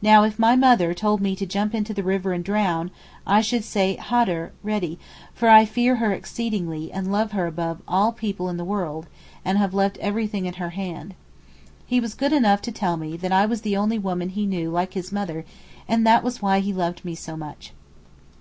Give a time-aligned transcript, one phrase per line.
[0.00, 2.92] 'Now if my mother told me to jump into the river and drown
[3.26, 4.96] I should say hader (ready),
[5.34, 9.08] for I fear her exceedingly and love her above all people in the world,
[9.44, 11.16] and have left everything in her hand.'
[11.84, 14.70] He was good enough to tell me that I was the only woman he knew
[14.70, 15.44] like his mother
[15.88, 17.72] and that was why he loved me so much.